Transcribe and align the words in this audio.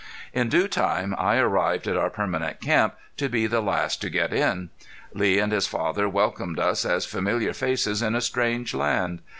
In 0.33 0.49
due 0.49 0.67
time 0.67 1.13
I 1.15 1.35
arrived 1.37 1.85
at 1.87 1.95
our 1.95 2.09
permanent 2.09 2.59
camp, 2.59 2.95
to 3.17 3.29
be 3.29 3.45
the 3.45 3.61
last 3.61 4.01
to 4.01 4.09
get 4.09 4.33
in. 4.33 4.71
Lee 5.13 5.37
and 5.37 5.51
his 5.51 5.67
father 5.67 6.09
welcomed 6.09 6.57
us 6.57 6.85
as 6.85 7.05
familiar 7.05 7.53
faces 7.53 8.01
in 8.01 8.15
a 8.15 8.21
strange 8.21 8.73
land. 8.73 9.19